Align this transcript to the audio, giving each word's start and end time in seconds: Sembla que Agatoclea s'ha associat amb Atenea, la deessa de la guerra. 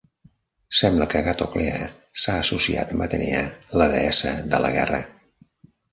Sembla 0.77 1.05
que 1.13 1.19
Agatoclea 1.19 1.89
s'ha 2.23 2.37
associat 2.45 2.95
amb 2.97 3.07
Atenea, 3.09 3.45
la 3.83 3.89
deessa 3.95 4.33
de 4.55 4.63
la 4.65 4.77
guerra. 4.79 5.03